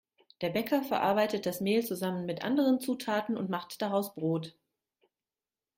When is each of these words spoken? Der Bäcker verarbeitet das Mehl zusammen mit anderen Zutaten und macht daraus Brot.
Der 0.41 0.49
Bäcker 0.49 0.81
verarbeitet 0.81 1.45
das 1.45 1.61
Mehl 1.61 1.85
zusammen 1.85 2.25
mit 2.25 2.43
anderen 2.43 2.79
Zutaten 2.79 3.37
und 3.37 3.51
macht 3.51 3.83
daraus 3.83 4.15
Brot. 4.15 4.57